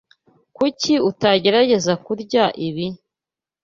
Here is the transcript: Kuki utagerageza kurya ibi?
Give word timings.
Kuki 0.55 0.93
utagerageza 1.09 1.93
kurya 2.05 2.43
ibi? 2.67 2.87